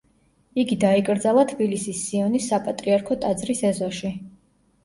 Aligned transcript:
იგი 0.61 0.77
დაიკრძალა 0.83 1.43
თბილისის 1.51 1.99
სიონის 2.07 2.47
საპატრიარქო 2.53 3.19
ტაძრის 3.27 3.63
ეზოში. 3.73 4.13